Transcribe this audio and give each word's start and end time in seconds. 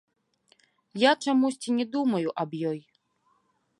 Я 1.01 1.11
чамусьці 1.27 1.69
не 1.81 1.85
думаю 1.97 2.29
аб 2.45 2.57
ёй. 2.71 2.81